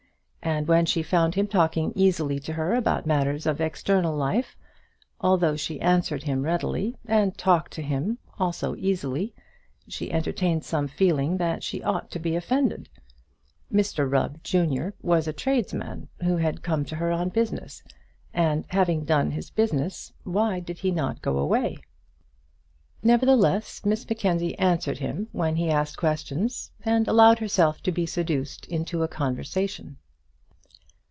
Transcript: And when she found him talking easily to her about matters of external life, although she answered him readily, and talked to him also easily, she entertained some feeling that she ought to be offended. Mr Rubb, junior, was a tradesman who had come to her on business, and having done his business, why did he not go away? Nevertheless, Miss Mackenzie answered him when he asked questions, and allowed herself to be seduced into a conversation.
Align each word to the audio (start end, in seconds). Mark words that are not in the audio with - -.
And 0.43 0.67
when 0.67 0.87
she 0.87 1.03
found 1.03 1.35
him 1.35 1.45
talking 1.45 1.93
easily 1.95 2.39
to 2.39 2.53
her 2.53 2.73
about 2.73 3.05
matters 3.05 3.45
of 3.45 3.61
external 3.61 4.17
life, 4.17 4.57
although 5.19 5.55
she 5.55 5.79
answered 5.79 6.23
him 6.23 6.41
readily, 6.41 6.97
and 7.05 7.37
talked 7.37 7.71
to 7.73 7.83
him 7.83 8.17
also 8.39 8.75
easily, 8.75 9.35
she 9.87 10.11
entertained 10.11 10.65
some 10.65 10.87
feeling 10.87 11.37
that 11.37 11.61
she 11.61 11.83
ought 11.83 12.09
to 12.09 12.17
be 12.19 12.35
offended. 12.35 12.89
Mr 13.71 14.11
Rubb, 14.11 14.43
junior, 14.43 14.95
was 14.99 15.27
a 15.27 15.31
tradesman 15.33 16.07
who 16.23 16.37
had 16.37 16.63
come 16.63 16.85
to 16.85 16.95
her 16.95 17.11
on 17.11 17.29
business, 17.29 17.83
and 18.33 18.65
having 18.69 19.05
done 19.05 19.29
his 19.31 19.51
business, 19.51 20.11
why 20.23 20.59
did 20.59 20.79
he 20.79 20.89
not 20.89 21.21
go 21.21 21.37
away? 21.37 21.77
Nevertheless, 23.03 23.85
Miss 23.85 24.09
Mackenzie 24.09 24.57
answered 24.57 24.97
him 24.97 25.27
when 25.33 25.57
he 25.57 25.69
asked 25.69 25.97
questions, 25.97 26.71
and 26.83 27.07
allowed 27.07 27.37
herself 27.37 27.83
to 27.83 27.91
be 27.91 28.07
seduced 28.07 28.65
into 28.65 29.03
a 29.03 29.07
conversation. 29.07 29.97